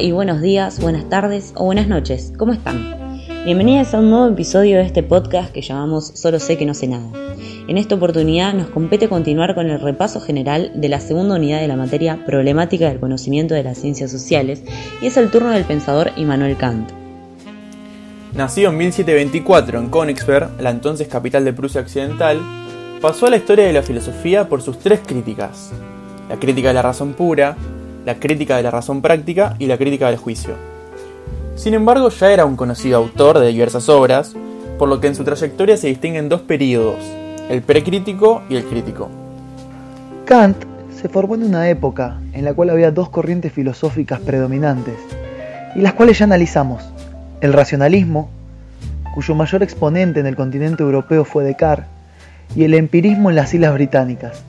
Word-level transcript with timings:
Y 0.00 0.12
buenos 0.12 0.40
días, 0.40 0.80
buenas 0.80 1.08
tardes 1.08 1.52
o 1.56 1.64
buenas 1.64 1.88
noches. 1.88 2.32
¿Cómo 2.38 2.52
están? 2.52 2.94
Bienvenidos 3.44 3.92
a 3.94 3.98
un 3.98 4.10
nuevo 4.10 4.28
episodio 4.28 4.76
de 4.76 4.84
este 4.84 5.02
podcast 5.02 5.50
que 5.52 5.60
llamamos 5.60 6.12
Solo 6.14 6.38
sé 6.38 6.56
que 6.56 6.66
no 6.66 6.74
sé 6.74 6.86
nada. 6.86 7.08
En 7.66 7.76
esta 7.78 7.96
oportunidad 7.96 8.54
nos 8.54 8.68
compete 8.68 9.08
continuar 9.08 9.56
con 9.56 9.68
el 9.68 9.80
repaso 9.80 10.20
general 10.20 10.70
de 10.76 10.88
la 10.88 11.00
segunda 11.00 11.34
unidad 11.34 11.60
de 11.60 11.66
la 11.66 11.74
materia 11.74 12.24
Problemática 12.24 12.88
del 12.88 13.00
conocimiento 13.00 13.54
de 13.54 13.64
las 13.64 13.78
ciencias 13.78 14.12
sociales 14.12 14.62
y 15.02 15.06
es 15.06 15.16
el 15.16 15.30
turno 15.30 15.50
del 15.50 15.64
pensador 15.64 16.12
Immanuel 16.16 16.56
Kant. 16.56 16.90
Nacido 18.34 18.70
en 18.70 18.76
1724 18.76 19.80
en 19.80 19.90
Königsberg, 19.90 20.60
la 20.60 20.70
entonces 20.70 21.08
capital 21.08 21.44
de 21.44 21.52
Prusia 21.52 21.80
Occidental, 21.80 22.40
pasó 23.00 23.26
a 23.26 23.30
la 23.30 23.36
historia 23.36 23.66
de 23.66 23.72
la 23.72 23.82
filosofía 23.82 24.48
por 24.48 24.62
sus 24.62 24.78
tres 24.78 25.00
críticas. 25.04 25.72
La 26.28 26.36
crítica 26.36 26.68
de 26.68 26.74
la 26.74 26.82
razón 26.82 27.14
pura, 27.14 27.56
la 28.08 28.18
crítica 28.18 28.56
de 28.56 28.62
la 28.62 28.70
razón 28.70 29.02
práctica 29.02 29.54
y 29.58 29.66
la 29.66 29.76
crítica 29.76 30.06
del 30.06 30.16
juicio. 30.16 30.54
Sin 31.56 31.74
embargo, 31.74 32.08
ya 32.08 32.32
era 32.32 32.46
un 32.46 32.56
conocido 32.56 32.96
autor 32.96 33.38
de 33.38 33.48
diversas 33.48 33.90
obras, 33.90 34.34
por 34.78 34.88
lo 34.88 34.98
que 34.98 35.08
en 35.08 35.14
su 35.14 35.24
trayectoria 35.24 35.76
se 35.76 35.88
distinguen 35.88 36.30
dos 36.30 36.40
periodos, 36.40 36.96
el 37.50 37.60
precrítico 37.60 38.40
y 38.48 38.56
el 38.56 38.64
crítico. 38.64 39.10
Kant 40.24 40.56
se 40.98 41.10
formó 41.10 41.34
en 41.34 41.44
una 41.44 41.68
época 41.68 42.18
en 42.32 42.46
la 42.46 42.54
cual 42.54 42.70
había 42.70 42.90
dos 42.90 43.10
corrientes 43.10 43.52
filosóficas 43.52 44.20
predominantes, 44.20 44.96
y 45.76 45.82
las 45.82 45.92
cuales 45.92 46.18
ya 46.18 46.24
analizamos. 46.24 46.82
El 47.42 47.52
racionalismo, 47.52 48.30
cuyo 49.14 49.34
mayor 49.34 49.62
exponente 49.62 50.20
en 50.20 50.26
el 50.26 50.34
continente 50.34 50.82
europeo 50.82 51.26
fue 51.26 51.44
Descartes, 51.44 51.84
y 52.56 52.64
el 52.64 52.72
empirismo 52.72 53.28
en 53.28 53.36
las 53.36 53.52
Islas 53.52 53.74
Británicas, 53.74 54.42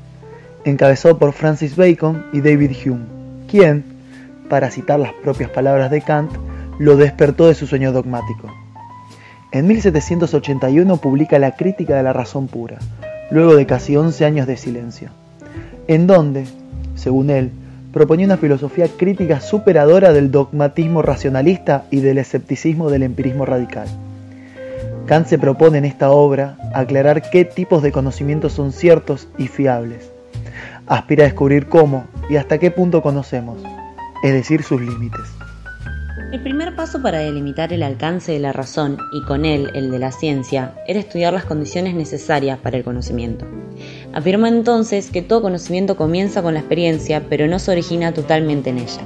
encabezado 0.64 1.18
por 1.18 1.34
Francis 1.34 1.76
Bacon 1.76 2.26
y 2.32 2.40
David 2.40 2.72
Hume, 2.86 3.19
quien, 3.50 3.83
para 4.50 4.72
citar 4.72 5.00
las 5.00 5.14
propias 5.14 5.50
palabras 5.50 5.92
de 5.92 6.02
Kant, 6.02 6.31
lo 6.80 6.95
despertó 6.95 7.47
de 7.47 7.55
su 7.55 7.67
sueño 7.67 7.92
dogmático. 7.92 8.50
En 9.52 9.67
1781 9.67 10.97
publica 10.97 11.39
La 11.39 11.55
Crítica 11.55 11.95
de 11.95 12.03
la 12.03 12.14
Razón 12.14 12.47
Pura, 12.47 12.77
luego 13.31 13.55
de 13.55 13.66
casi 13.66 13.97
11 13.97 14.25
años 14.25 14.47
de 14.47 14.58
silencio, 14.58 15.09
en 15.88 16.08
donde, 16.08 16.45
según 16.95 17.30
él, 17.30 17.52
proponía 17.92 18.27
una 18.27 18.38
filosofía 18.38 18.88
crítica 18.88 19.42
superadora 19.42 20.14
del 20.14 20.31
dogmatismo 20.31 21.02
racionalista 21.02 21.86
y 21.89 22.02
del 22.02 22.20
escepticismo 22.20 22.89
del 22.89 23.03
empirismo 23.03 23.45
radical. 23.45 23.88
Kant 25.08 25.25
se 25.25 25.39
propone 25.39 25.80
en 25.80 25.86
esta 25.86 26.11
obra 26.11 26.58
aclarar 26.73 27.31
qué 27.31 27.44
tipos 27.44 27.81
de 27.81 27.92
conocimientos 27.92 28.53
son 28.53 28.72
ciertos 28.72 29.27
y 29.39 29.47
fiables. 29.47 30.11
Aspira 30.90 31.23
a 31.23 31.28
descubrir 31.28 31.68
cómo 31.68 32.08
y 32.32 32.38
hasta 32.38 32.58
qué 32.58 32.72
punto 32.72 33.04
conocemos, 33.04 33.62
es 34.23 34.34
decir, 34.34 34.64
sus 34.64 34.82
límites. 34.82 35.22
El 36.32 36.42
primer 36.42 36.76
paso 36.76 37.00
para 37.00 37.20
delimitar 37.20 37.72
el 37.72 37.84
alcance 37.84 38.32
de 38.32 38.40
la 38.40 38.54
razón 38.54 38.98
y 39.14 39.23
con 39.26 39.45
él 39.45 39.70
el 39.76 39.92
de 39.92 40.00
la 40.00 40.12
ciencia 40.12 40.73
era 40.88 41.00
estudiar 41.00 41.32
las 41.32 41.45
condiciones 41.45 41.94
necesarias 41.94 42.58
para 42.58 42.78
el 42.78 42.84
conocimiento. 42.84 43.45
Afirmó 44.14 44.48
entonces 44.48 45.12
que 45.12 45.22
todo 45.22 45.44
conocimiento 45.44 45.95
comienza 45.95 46.42
con 46.42 46.56
la 46.56 46.62
experiencia 46.62 47.23
pero 47.30 47.48
no 47.48 47.60
se 47.60 47.72
origina 47.72 48.12
totalmente 48.12 48.72
en 48.72 48.80
ella. 48.80 49.02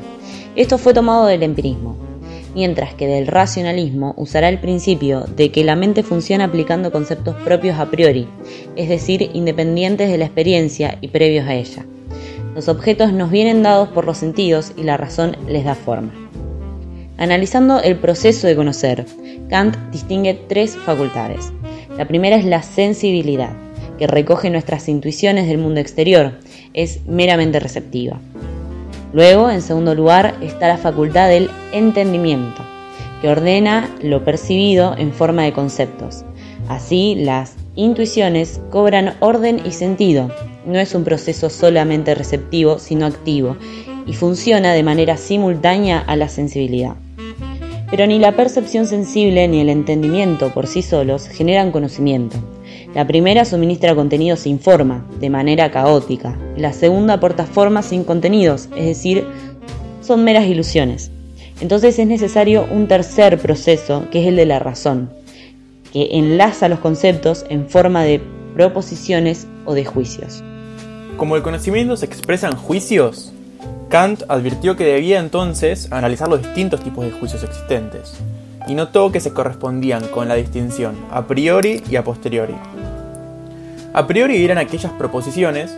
Esto 0.56 0.78
fue 0.78 0.94
tomado 0.94 1.26
del 1.26 1.44
empirismo, 1.44 1.98
mientras 2.54 2.94
que 2.94 3.08
del 3.08 3.28
racionalismo 3.28 4.14
usará 4.18 4.50
el 4.50 4.60
principio 4.60 5.22
de 5.22 5.52
que 5.52 5.64
la 5.64 5.76
mente 5.76 6.04
funciona 6.04 6.46
aplicando 6.46 6.92
conceptos 6.92 7.36
propios 7.44 7.80
a 7.80 7.90
priori, 7.90 8.28
es 8.76 8.90
decir, 8.90 9.30
independientes 9.34 10.10
de 10.10 10.18
la 10.18 10.26
experiencia 10.26 10.98
y 11.02 11.10
previos 11.10 11.48
a 11.48 11.56
ella. 11.56 11.86
Los 12.56 12.68
objetos 12.70 13.14
nos 13.14 13.32
vienen 13.32 13.64
dados 13.64 13.90
por 13.90 14.06
los 14.06 14.18
sentidos 14.18 14.74
y 14.78 14.84
la 14.84 14.98
razón 14.98 15.36
les 15.48 15.66
da 15.66 15.76
forma. 15.76 16.14
Analizando 17.18 17.80
el 17.80 17.98
proceso 17.98 18.48
de 18.48 18.56
conocer, 18.56 19.06
Kant 19.50 19.76
distingue 19.92 20.34
tres 20.48 20.76
facultades. 20.76 21.52
La 21.98 22.08
primera 22.08 22.36
es 22.36 22.46
la 22.46 22.64
sensibilidad, 22.64 23.54
que 23.98 24.08
recoge 24.08 24.50
nuestras 24.50 24.88
intuiciones 24.90 25.48
del 25.48 25.58
mundo 25.60 25.80
exterior, 25.80 26.40
es 26.74 27.06
meramente 27.06 27.60
receptiva. 27.60 28.20
Luego, 29.14 29.52
en 29.52 29.62
segundo 29.62 29.94
lugar, 29.94 30.36
está 30.42 30.68
la 30.68 30.78
facultad 30.78 31.30
del 31.30 31.52
entendimiento, 31.72 32.64
que 33.22 33.30
ordena 33.30 33.90
lo 34.02 34.26
percibido 34.26 34.96
en 34.98 35.14
forma 35.14 35.44
de 35.44 35.54
conceptos. 35.54 36.26
Así, 36.68 37.16
las 37.16 37.56
intuiciones 37.76 38.60
cobran 38.72 39.14
orden 39.20 39.62
y 39.64 39.72
sentido. 39.72 40.32
No 40.66 40.80
es 40.80 40.96
un 40.96 41.04
proceso 41.04 41.52
solamente 41.52 42.16
receptivo, 42.16 42.80
sino 42.80 43.06
activo, 43.06 43.56
y 44.08 44.14
funciona 44.14 44.74
de 44.74 44.84
manera 44.84 45.16
simultánea 45.16 46.00
a 46.00 46.16
la 46.16 46.28
sensibilidad. 46.28 46.96
Pero 47.92 48.08
ni 48.08 48.18
la 48.18 48.32
percepción 48.32 48.88
sensible 48.88 49.48
ni 49.48 49.62
el 49.62 49.70
entendimiento 49.70 50.52
por 50.52 50.66
sí 50.66 50.82
solos 50.82 51.28
generan 51.28 51.72
conocimiento. 51.72 52.38
La 52.94 53.08
primera 53.08 53.46
suministra 53.46 53.96
contenidos 53.96 54.42
sin 54.42 54.60
forma, 54.60 55.06
de 55.20 55.30
manera 55.30 55.72
caótica. 55.72 56.38
La 56.58 56.74
segunda 56.74 57.16
aporta 57.16 57.46
formas 57.46 57.86
sin 57.86 58.04
contenidos, 58.04 58.70
es 58.76 58.86
decir, 58.86 59.26
son 60.02 60.24
meras 60.24 60.46
ilusiones. 60.46 61.12
Entonces 61.62 61.98
es 61.98 62.08
necesario 62.08 62.68
un 62.72 62.88
tercer 62.88 63.38
proceso, 63.40 64.06
que 64.12 64.22
es 64.22 64.28
el 64.28 64.36
de 64.36 64.46
la 64.46 64.60
razón, 64.60 65.10
que 65.92 66.10
enlaza 66.18 66.68
los 66.68 66.80
conceptos 66.80 67.46
en 67.50 67.70
forma 67.70 68.04
de 68.04 68.22
proposiciones 68.54 69.48
o 69.66 69.74
de 69.74 69.86
juicios. 69.86 70.44
Como 71.18 71.36
el 71.36 71.44
conocimiento 71.44 71.96
se 71.96 72.06
expresa 72.06 72.48
en 72.48 72.56
juicios, 72.56 73.32
Kant 73.90 74.24
advirtió 74.28 74.76
que 74.76 74.86
debía 74.86 75.20
entonces 75.20 75.92
analizar 75.92 76.28
los 76.28 76.42
distintos 76.42 76.82
tipos 76.82 77.06
de 77.06 77.12
juicios 77.12 77.44
existentes, 77.44 78.16
y 78.68 78.76
notó 78.76 79.12
que 79.12 79.20
se 79.20 79.34
correspondían 79.34 80.08
con 80.08 80.28
la 80.28 80.36
distinción 80.36 80.96
a 81.12 81.28
priori 81.28 81.84
y 81.90 81.96
a 81.96 82.04
posteriori. 82.04 82.56
A 83.94 84.08
priori 84.08 84.44
eran 84.44 84.58
aquellas 84.58 84.92
proposiciones 84.94 85.76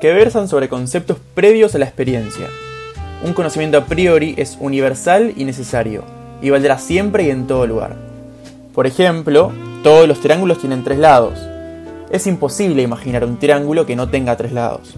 que 0.00 0.12
versan 0.12 0.48
sobre 0.48 0.68
conceptos 0.68 1.18
previos 1.34 1.74
a 1.74 1.78
la 1.78 1.84
experiencia. 1.84 2.46
Un 3.22 3.34
conocimiento 3.34 3.78
a 3.78 3.84
priori 3.84 4.34
es 4.38 4.56
universal 4.60 5.34
y 5.36 5.44
necesario, 5.44 6.04
y 6.40 6.50
valdrá 6.50 6.78
siempre 6.78 7.24
y 7.24 7.30
en 7.30 7.46
todo 7.46 7.66
lugar. 7.66 7.96
Por 8.74 8.86
ejemplo, 8.86 9.52
todos 9.82 10.08
los 10.08 10.20
triángulos 10.20 10.58
tienen 10.58 10.84
tres 10.84 10.98
lados. 10.98 11.38
Es 12.10 12.26
imposible 12.26 12.82
imaginar 12.82 13.24
un 13.24 13.38
triángulo 13.38 13.84
que 13.84 13.96
no 13.96 14.08
tenga 14.08 14.36
tres 14.36 14.52
lados. 14.52 14.94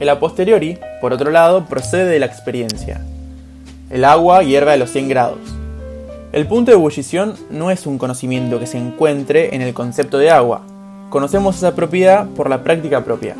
El 0.00 0.08
a 0.08 0.18
posteriori, 0.18 0.78
por 1.00 1.12
otro 1.12 1.30
lado, 1.30 1.66
procede 1.66 2.06
de 2.06 2.18
la 2.18 2.26
experiencia. 2.26 3.00
El 3.90 4.04
agua 4.04 4.42
hierve 4.42 4.72
a 4.72 4.76
los 4.76 4.90
100 4.90 5.08
grados. 5.08 5.59
El 6.32 6.46
punto 6.46 6.70
de 6.70 6.76
ebullición 6.76 7.34
no 7.50 7.72
es 7.72 7.86
un 7.86 7.98
conocimiento 7.98 8.60
que 8.60 8.68
se 8.68 8.78
encuentre 8.78 9.52
en 9.52 9.62
el 9.62 9.74
concepto 9.74 10.16
de 10.16 10.30
agua. 10.30 10.62
Conocemos 11.08 11.56
esa 11.56 11.74
propiedad 11.74 12.28
por 12.28 12.48
la 12.48 12.62
práctica 12.62 13.04
propia. 13.04 13.34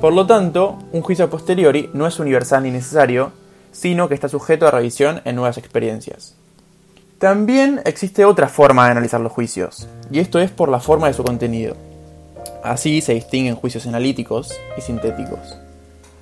Por 0.00 0.14
lo 0.14 0.26
tanto, 0.26 0.78
un 0.92 1.02
juicio 1.02 1.26
a 1.26 1.28
posteriori 1.28 1.90
no 1.92 2.06
es 2.06 2.18
universal 2.18 2.62
ni 2.62 2.70
necesario, 2.70 3.32
sino 3.72 4.08
que 4.08 4.14
está 4.14 4.30
sujeto 4.30 4.66
a 4.66 4.70
revisión 4.70 5.20
en 5.26 5.36
nuevas 5.36 5.58
experiencias. 5.58 6.34
También 7.18 7.82
existe 7.84 8.24
otra 8.24 8.48
forma 8.48 8.86
de 8.86 8.92
analizar 8.92 9.20
los 9.20 9.32
juicios, 9.32 9.86
y 10.10 10.20
esto 10.20 10.38
es 10.38 10.50
por 10.50 10.70
la 10.70 10.80
forma 10.80 11.08
de 11.08 11.12
su 11.12 11.24
contenido. 11.24 11.76
Así 12.64 13.02
se 13.02 13.12
distinguen 13.12 13.56
juicios 13.56 13.86
analíticos 13.86 14.58
y 14.78 14.80
sintéticos. 14.80 15.58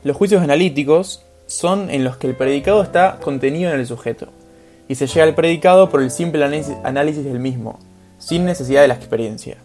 Los 0.03 0.17
juicios 0.17 0.43
analíticos 0.43 1.23
son 1.47 1.91
en 1.91 2.03
los 2.03 2.17
que 2.17 2.27
el 2.27 2.35
predicado 2.35 2.83
está 2.83 3.19
contenido 3.23 3.71
en 3.71 3.79
el 3.79 3.87
sujeto, 3.87 4.31
y 4.89 4.95
se 4.95 5.07
llega 5.07 5.25
al 5.25 5.35
predicado 5.35 5.89
por 5.89 6.03
el 6.03 6.11
simple 6.11 6.45
análisis 6.85 7.25
del 7.25 7.41
mismo, 7.41 7.79
sin 8.19 8.45
necesidad 8.45 8.83
de 8.83 8.89
la 8.89 8.95
experiencia. 8.95 9.57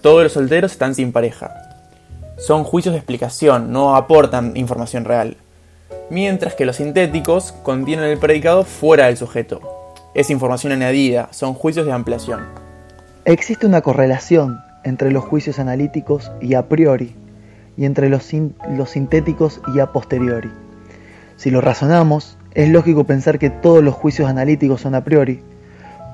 Todos 0.00 0.22
los 0.22 0.32
solteros 0.32 0.72
están 0.72 0.94
sin 0.94 1.12
pareja. 1.12 1.52
Son 2.36 2.64
juicios 2.64 2.92
de 2.92 2.98
explicación, 2.98 3.72
no 3.72 3.96
aportan 3.96 4.56
información 4.56 5.04
real. 5.04 5.36
Mientras 6.10 6.54
que 6.54 6.66
los 6.66 6.76
sintéticos 6.76 7.52
contienen 7.52 8.06
el 8.06 8.18
predicado 8.18 8.64
fuera 8.64 9.06
del 9.06 9.16
sujeto. 9.16 9.60
Es 10.14 10.30
información 10.30 10.72
añadida, 10.72 11.28
son 11.32 11.54
juicios 11.54 11.86
de 11.86 11.92
ampliación. 11.92 12.44
Existe 13.24 13.66
una 13.66 13.80
correlación 13.80 14.60
entre 14.84 15.10
los 15.10 15.24
juicios 15.24 15.58
analíticos 15.58 16.30
y 16.40 16.54
a 16.54 16.68
priori, 16.68 17.14
y 17.76 17.86
entre 17.86 18.10
los, 18.10 18.30
los 18.68 18.90
sintéticos 18.90 19.60
y 19.74 19.80
a 19.80 19.86
posteriori. 19.86 20.50
Si 21.36 21.50
lo 21.50 21.60
razonamos, 21.60 22.36
es 22.54 22.68
lógico 22.68 23.04
pensar 23.04 23.38
que 23.38 23.50
todos 23.50 23.82
los 23.82 23.94
juicios 23.94 24.28
analíticos 24.28 24.80
son 24.80 24.94
a 24.94 25.02
priori, 25.02 25.40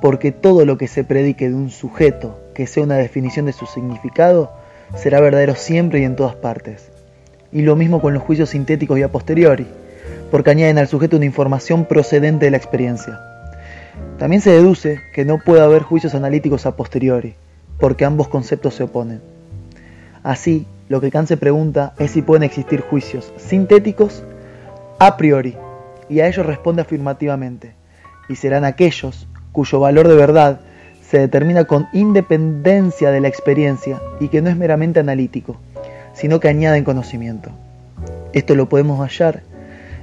porque 0.00 0.32
todo 0.32 0.64
lo 0.64 0.78
que 0.78 0.88
se 0.88 1.04
predique 1.04 1.48
de 1.48 1.54
un 1.54 1.70
sujeto 1.70 2.40
que 2.54 2.66
sea 2.66 2.82
una 2.82 2.96
definición 2.96 3.46
de 3.46 3.52
su 3.52 3.66
significado 3.66 4.50
será 4.96 5.20
verdadero 5.20 5.54
siempre 5.54 6.00
y 6.00 6.04
en 6.04 6.16
todas 6.16 6.34
partes. 6.34 6.90
Y 7.52 7.62
lo 7.62 7.76
mismo 7.76 8.00
con 8.00 8.14
los 8.14 8.22
juicios 8.22 8.50
sintéticos 8.50 8.98
y 8.98 9.02
a 9.02 9.12
posteriori, 9.12 9.66
porque 10.30 10.50
añaden 10.50 10.78
al 10.78 10.88
sujeto 10.88 11.16
una 11.16 11.26
información 11.26 11.84
procedente 11.84 12.46
de 12.46 12.50
la 12.52 12.56
experiencia. 12.56 13.20
También 14.18 14.40
se 14.40 14.50
deduce 14.50 14.98
que 15.14 15.24
no 15.24 15.38
puede 15.44 15.62
haber 15.62 15.82
juicios 15.82 16.14
analíticos 16.14 16.64
a 16.64 16.76
posteriori, 16.76 17.34
porque 17.78 18.04
ambos 18.04 18.28
conceptos 18.28 18.74
se 18.74 18.84
oponen. 18.84 19.20
Así, 20.22 20.66
lo 20.88 21.00
que 21.00 21.10
Kant 21.10 21.28
se 21.28 21.36
pregunta 21.36 21.94
es 21.98 22.12
si 22.12 22.22
pueden 22.22 22.44
existir 22.44 22.80
juicios 22.80 23.32
sintéticos 23.36 24.22
a 24.98 25.16
priori, 25.16 25.56
y 26.10 26.20
a 26.20 26.26
ellos 26.26 26.44
responde 26.44 26.82
afirmativamente, 26.82 27.72
y 28.28 28.36
serán 28.36 28.64
aquellos 28.64 29.28
cuyo 29.52 29.80
valor 29.80 30.08
de 30.08 30.16
verdad 30.16 30.60
se 31.08 31.18
determina 31.18 31.64
con 31.64 31.88
independencia 31.92 33.10
de 33.10 33.20
la 33.20 33.28
experiencia 33.28 34.00
y 34.20 34.28
que 34.28 34.42
no 34.42 34.50
es 34.50 34.56
meramente 34.56 35.00
analítico, 35.00 35.56
sino 36.12 36.38
que 36.38 36.48
añaden 36.48 36.84
conocimiento. 36.84 37.50
Esto 38.32 38.54
lo 38.54 38.68
podemos 38.68 39.00
hallar 39.00 39.42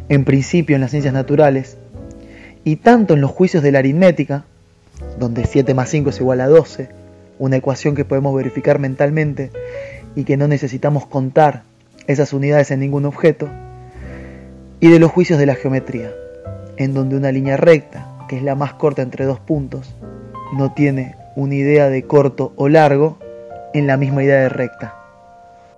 en 0.10 0.26
principio 0.26 0.76
en 0.76 0.82
las 0.82 0.92
ciencias 0.92 1.14
naturales 1.14 1.78
y 2.64 2.78
tanto 2.78 3.14
en 3.14 3.22
los 3.22 3.32
juicios 3.32 3.64
de 3.64 3.72
la 3.72 3.80
aritmética, 3.80 4.44
donde 5.20 5.46
7 5.46 5.74
más 5.74 5.90
5 5.90 6.10
es 6.10 6.20
igual 6.20 6.42
a 6.42 6.48
12, 6.48 6.90
una 7.40 7.58
ecuación 7.58 7.96
que 7.96 8.06
podemos 8.06 8.36
verificar 8.36 8.80
mentalmente 8.80 9.52
y 10.16 10.24
que 10.24 10.38
no 10.38 10.48
necesitamos 10.48 11.06
contar 11.06 11.64
esas 12.08 12.34
unidades 12.34 12.72
en 12.72 12.80
ningún 12.80 13.06
objeto, 13.06 13.50
y 14.80 14.90
de 14.90 15.00
los 15.00 15.12
juicios 15.12 15.40
de 15.40 15.46
la 15.46 15.56
geometría, 15.56 16.12
en 16.78 16.94
donde 16.94 17.18
una 17.18 17.32
línea 17.32 17.58
recta, 17.58 18.08
que 18.28 18.38
es 18.38 18.44
la 18.44 18.56
más 18.56 18.74
corta 18.74 19.02
entre 19.02 19.26
dos 19.26 19.40
puntos, 19.40 19.96
no 20.54 20.74
tiene 20.74 21.16
una 21.36 21.56
idea 21.56 21.90
de 21.90 22.04
corto 22.04 22.54
o 22.56 22.70
largo 22.70 23.18
en 23.74 23.88
la 23.88 23.98
misma 23.98 24.24
idea 24.24 24.42
de 24.42 24.50
recta. 24.50 24.96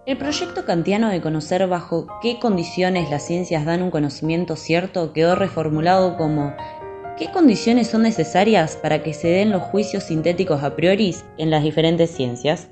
El 0.05 0.17
proyecto 0.17 0.65
kantiano 0.65 1.09
de 1.09 1.21
conocer 1.21 1.67
bajo 1.67 2.07
qué 2.21 2.39
condiciones 2.39 3.09
las 3.09 3.23
ciencias 3.23 3.65
dan 3.65 3.83
un 3.83 3.91
conocimiento 3.91 4.55
cierto 4.55 5.13
quedó 5.13 5.35
reformulado 5.35 6.17
como 6.17 6.53
¿Qué 7.19 7.29
condiciones 7.31 7.89
son 7.89 8.03
necesarias 8.03 8.77
para 8.77 9.03
que 9.03 9.13
se 9.13 9.27
den 9.27 9.51
los 9.51 9.61
juicios 9.61 10.05
sintéticos 10.05 10.63
a 10.63 10.77
priori 10.77 11.13
en 11.37 11.49
las 11.49 11.63
diferentes 11.63 12.11
ciencias? 12.11 12.69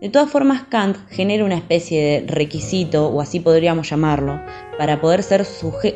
De 0.00 0.10
todas 0.10 0.30
formas, 0.30 0.64
Kant 0.68 0.96
genera 1.08 1.44
una 1.44 1.56
especie 1.56 2.02
de 2.02 2.26
requisito, 2.26 3.08
o 3.08 3.20
así 3.20 3.40
podríamos 3.40 3.88
llamarlo, 3.88 4.40
para 4.76 5.00
poder 5.00 5.22
ser 5.22 5.46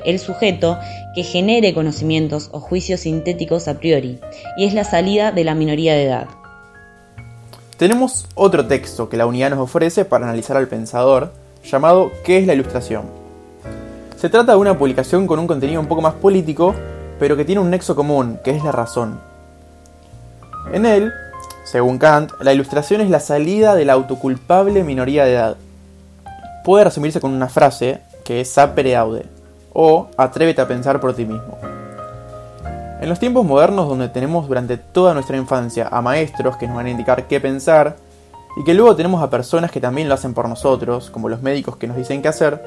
el 0.04 0.18
sujeto 0.18 0.78
que 1.14 1.24
genere 1.24 1.74
conocimientos 1.74 2.48
o 2.52 2.60
juicios 2.60 3.00
sintéticos 3.00 3.68
a 3.68 3.78
priori, 3.78 4.20
y 4.56 4.66
es 4.66 4.72
la 4.72 4.84
salida 4.84 5.32
de 5.32 5.44
la 5.44 5.54
minoría 5.54 5.94
de 5.94 6.04
edad. 6.04 6.28
Tenemos 7.76 8.26
otro 8.34 8.66
texto 8.66 9.08
que 9.08 9.16
la 9.16 9.26
unidad 9.26 9.50
nos 9.50 9.60
ofrece 9.60 10.04
para 10.04 10.24
analizar 10.26 10.56
al 10.56 10.68
pensador, 10.68 11.32
llamado 11.64 12.10
¿Qué 12.24 12.38
es 12.38 12.46
la 12.46 12.54
ilustración? 12.54 13.04
Se 14.16 14.28
trata 14.28 14.52
de 14.52 14.58
una 14.58 14.78
publicación 14.78 15.26
con 15.26 15.38
un 15.38 15.46
contenido 15.46 15.80
un 15.80 15.86
poco 15.86 16.02
más 16.02 16.14
político, 16.14 16.74
pero 17.18 17.36
que 17.36 17.44
tiene 17.44 17.60
un 17.60 17.70
nexo 17.70 17.94
común, 17.94 18.40
que 18.42 18.50
es 18.50 18.64
la 18.64 18.72
razón. 18.72 19.20
En 20.72 20.86
él, 20.86 21.12
según 21.70 21.98
Kant, 21.98 22.32
la 22.40 22.54
ilustración 22.54 23.02
es 23.02 23.10
la 23.10 23.20
salida 23.20 23.74
de 23.74 23.84
la 23.84 23.92
autoculpable 23.92 24.82
minoría 24.84 25.26
de 25.26 25.34
edad. 25.34 25.56
Puede 26.64 26.84
resumirse 26.84 27.20
con 27.20 27.30
una 27.30 27.50
frase 27.50 28.00
que 28.24 28.40
es 28.40 28.48
sapere 28.48 28.96
aude, 28.96 29.26
o 29.74 30.08
atrévete 30.16 30.62
a 30.62 30.66
pensar 30.66 30.98
por 30.98 31.14
ti 31.14 31.26
mismo. 31.26 31.58
En 33.02 33.08
los 33.10 33.18
tiempos 33.18 33.44
modernos 33.44 33.86
donde 33.86 34.08
tenemos 34.08 34.48
durante 34.48 34.78
toda 34.78 35.12
nuestra 35.12 35.36
infancia 35.36 35.88
a 35.92 36.00
maestros 36.00 36.56
que 36.56 36.66
nos 36.66 36.76
van 36.76 36.86
a 36.86 36.90
indicar 36.90 37.26
qué 37.26 37.38
pensar, 37.38 37.96
y 38.56 38.64
que 38.64 38.72
luego 38.72 38.96
tenemos 38.96 39.22
a 39.22 39.28
personas 39.28 39.70
que 39.70 39.78
también 39.78 40.08
lo 40.08 40.14
hacen 40.14 40.32
por 40.32 40.48
nosotros, 40.48 41.10
como 41.10 41.28
los 41.28 41.42
médicos 41.42 41.76
que 41.76 41.86
nos 41.86 41.98
dicen 41.98 42.22
qué 42.22 42.28
hacer, 42.28 42.64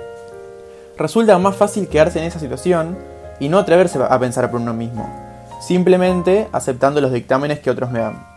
resulta 0.95 1.39
más 1.39 1.55
fácil 1.55 1.87
quedarse 1.87 2.19
en 2.19 2.25
esa 2.25 2.39
situación 2.39 2.95
y 3.39 3.49
no 3.49 3.57
atreverse 3.57 3.97
a 3.99 4.19
pensar 4.19 4.51
por 4.51 4.61
uno 4.61 4.75
mismo, 4.75 5.09
simplemente 5.59 6.47
aceptando 6.51 7.01
los 7.01 7.11
dictámenes 7.11 7.61
que 7.61 7.71
otros 7.71 7.89
me 7.89 8.01
dan. 8.01 8.30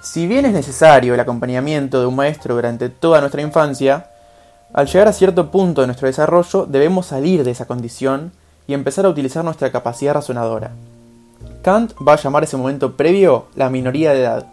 Si 0.00 0.28
bien 0.28 0.46
es 0.46 0.52
necesario 0.52 1.14
el 1.14 1.20
acompañamiento 1.20 2.00
de 2.00 2.06
un 2.06 2.14
maestro 2.14 2.54
durante 2.54 2.88
toda 2.88 3.20
nuestra 3.20 3.42
infancia, 3.42 4.10
al 4.72 4.86
llegar 4.86 5.08
a 5.08 5.12
cierto 5.12 5.50
punto 5.50 5.80
de 5.80 5.88
nuestro 5.88 6.06
desarrollo 6.06 6.66
debemos 6.66 7.06
salir 7.06 7.42
de 7.42 7.50
esa 7.50 7.66
condición 7.66 8.32
y 8.68 8.74
empezar 8.74 9.06
a 9.06 9.08
utilizar 9.08 9.44
nuestra 9.44 9.72
capacidad 9.72 10.14
razonadora. 10.14 10.70
Kant 11.62 11.94
va 12.06 12.12
a 12.12 12.16
llamar 12.16 12.44
ese 12.44 12.56
momento 12.56 12.96
previo 12.96 13.46
la 13.56 13.70
minoría 13.70 14.12
de 14.12 14.20
edad, 14.20 14.46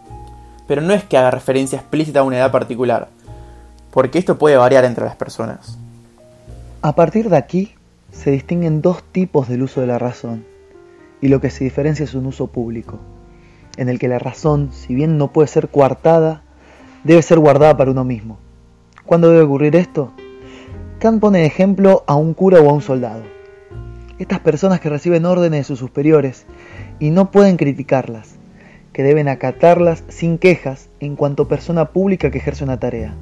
pero 0.68 0.82
no 0.82 0.94
es 0.94 1.04
que 1.04 1.18
haga 1.18 1.30
referencia 1.30 1.78
explícita 1.78 2.22
a 2.22 2.24
una 2.24 2.38
edad 2.38 2.52
particular, 2.52 3.10
porque 3.92 4.18
esto 4.18 4.40
puede 4.40 4.58
variar 4.58 4.84
entre 4.84 5.06
las 5.06 5.16
personas. 5.16 5.78
A 6.82 6.96
partir 6.96 7.30
de 7.30 7.38
aquí, 7.38 7.76
se 8.12 8.32
distinguen 8.32 8.82
dos 8.82 9.04
tipos 9.04 9.48
del 9.48 9.62
uso 9.62 9.82
de 9.82 9.88
la 9.88 10.00
razón, 10.00 10.44
y 11.22 11.28
lo 11.28 11.40
que 11.40 11.52
se 11.52 11.64
diferencia 11.64 12.04
es 12.04 12.16
un 12.16 12.26
uso 12.26 12.48
público, 12.48 13.00
en 13.78 13.90
el 13.90 14.00
que 14.00 14.08
la 14.08 14.20
razón, 14.20 14.70
si 14.72 14.96
bien 14.96 15.18
no 15.18 15.32
puede 15.32 15.48
ser 15.48 15.70
coartada, 15.70 16.44
debe 17.04 17.22
ser 17.22 17.40
guardada 17.40 17.78
para 17.78 17.92
uno 17.92 18.04
mismo. 18.04 18.38
¿Cuándo 19.06 19.30
debe 19.30 19.44
ocurrir 19.44 19.76
esto? 19.76 20.12
Kant 21.00 21.22
pone 21.22 21.40
de 21.40 21.46
ejemplo 21.46 22.04
a 22.08 22.16
un 22.16 22.34
cura 22.34 22.60
o 22.62 22.70
a 22.70 22.74
un 22.74 22.82
soldado. 22.82 23.24
Estas 24.18 24.40
personas 24.40 24.80
que 24.80 24.90
reciben 24.90 25.26
órdenes 25.26 25.60
de 25.60 25.64
sus 25.66 25.80
superiores 25.80 26.46
y 27.00 27.12
no 27.12 27.32
pueden 27.32 27.58
criticarlas, 27.58 28.36
que 28.94 29.04
deben 29.04 29.28
acatarlas 29.28 30.04
sin 30.08 30.38
quejas 30.38 30.90
en 31.00 31.16
cuanto 31.16 31.48
persona 31.48 31.92
pública 31.92 32.32
que 32.32 32.38
ejerce 32.38 32.64
una 32.64 32.80
tarea. 32.80 33.14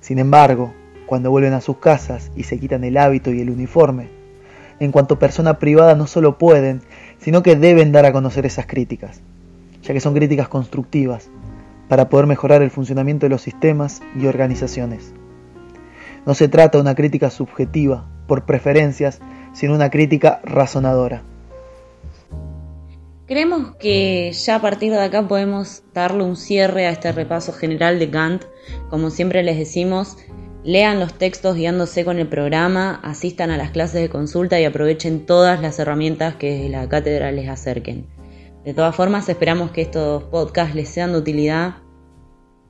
Sin 0.00 0.18
embargo, 0.18 0.72
cuando 1.06 1.30
vuelven 1.30 1.54
a 1.54 1.60
sus 1.60 1.78
casas 1.78 2.30
y 2.36 2.42
se 2.42 2.58
quitan 2.58 2.84
el 2.84 2.98
hábito 2.98 3.32
y 3.32 3.40
el 3.40 3.50
uniforme. 3.50 4.08
En 4.78 4.92
cuanto 4.92 5.18
persona 5.18 5.58
privada 5.58 5.94
no 5.94 6.06
solo 6.06 6.36
pueden, 6.36 6.82
sino 7.18 7.42
que 7.42 7.56
deben 7.56 7.92
dar 7.92 8.04
a 8.04 8.12
conocer 8.12 8.44
esas 8.44 8.66
críticas, 8.66 9.22
ya 9.86 9.94
que 9.94 10.00
son 10.00 10.14
críticas 10.14 10.48
constructivas, 10.48 11.30
para 11.88 12.08
poder 12.08 12.26
mejorar 12.26 12.62
el 12.62 12.70
funcionamiento 12.70 13.26
de 13.26 13.30
los 13.30 13.42
sistemas 13.42 14.02
y 14.18 14.26
organizaciones. 14.26 15.14
No 16.26 16.34
se 16.34 16.48
trata 16.48 16.78
de 16.78 16.82
una 16.82 16.94
crítica 16.94 17.30
subjetiva, 17.30 18.08
por 18.26 18.44
preferencias, 18.44 19.20
sino 19.52 19.74
una 19.74 19.90
crítica 19.90 20.40
razonadora. 20.42 21.22
Creemos 23.26 23.76
que 23.76 24.32
ya 24.32 24.56
a 24.56 24.60
partir 24.60 24.92
de 24.92 25.02
acá 25.02 25.26
podemos 25.26 25.82
darle 25.94 26.24
un 26.24 26.36
cierre 26.36 26.86
a 26.86 26.90
este 26.90 27.12
repaso 27.12 27.52
general 27.52 27.98
de 27.98 28.10
Kant. 28.10 28.44
Como 28.88 29.10
siempre 29.10 29.42
les 29.42 29.58
decimos, 29.58 30.16
Lean 30.66 30.98
los 30.98 31.14
textos 31.14 31.54
guiándose 31.54 32.04
con 32.04 32.18
el 32.18 32.26
programa, 32.26 32.98
asistan 33.04 33.52
a 33.52 33.56
las 33.56 33.70
clases 33.70 34.02
de 34.02 34.08
consulta 34.08 34.60
y 34.60 34.64
aprovechen 34.64 35.24
todas 35.24 35.62
las 35.62 35.78
herramientas 35.78 36.34
que 36.34 36.68
la 36.68 36.88
cátedra 36.88 37.30
les 37.30 37.48
acerquen. 37.48 38.15
De 38.66 38.74
todas 38.74 38.96
formas, 38.96 39.28
esperamos 39.28 39.70
que 39.70 39.82
estos 39.82 40.24
podcasts 40.24 40.74
les 40.74 40.88
sean 40.88 41.12
de 41.12 41.18
utilidad. 41.18 41.76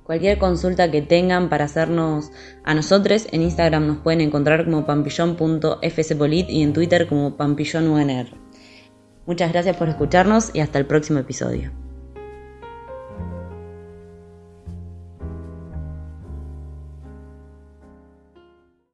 Cualquier 0.05 0.37
consulta 0.37 0.91
que 0.91 1.01
tengan 1.01 1.49
para 1.49 1.65
hacernos 1.65 2.33
a 2.65 2.75
nosotros, 2.75 3.27
en 3.33 3.41
Instagram 3.41 3.87
nos 3.87 3.97
pueden 4.01 4.21
encontrar 4.21 4.67
como 4.67 4.85
pampillón.fspolit 4.85 6.51
y 6.51 6.63
en 6.63 6.75
Twitter 6.75 7.09
como 7.09 7.39
pampillonunr. 7.39 8.27
Muchas 9.25 9.51
gracias 9.51 9.75
por 9.79 9.89
escucharnos 9.89 10.51
y 10.55 10.61
hasta 10.61 10.79
el 10.79 10.85
próximo 10.85 11.19
episodio. 11.19 11.73